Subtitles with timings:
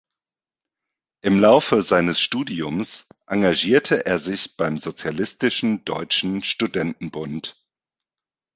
[1.21, 7.55] Im Laufe seines Studiums engagierte er sich beim Sozialistischen Deutschen Studentenbund.